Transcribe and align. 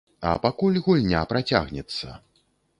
А 0.29 0.31
пакуль 0.45 0.79
гульня 0.87 1.21
працягнецца. 1.35 2.19